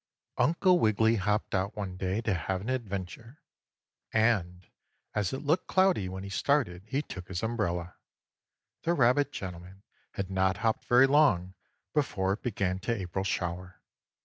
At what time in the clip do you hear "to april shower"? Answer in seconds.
12.79-13.79